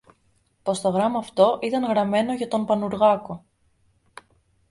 πως 0.63 0.81
το 0.81 0.89
γράμμα 0.89 1.19
αυτό 1.19 1.59
ήταν 1.61 1.83
γραμμένο 1.83 2.33
για 2.35 2.47
τον 2.47 2.65
Πανουργάκο. 2.65 3.45